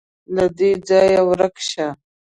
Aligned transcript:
_له 0.35 0.45
دې 0.57 0.69
ځايه 0.87 1.21
ورک 1.29 1.55
شه. 1.69 1.87